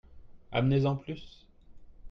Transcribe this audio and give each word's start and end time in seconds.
Amenez-en 0.51 0.95
plus. 0.97 1.45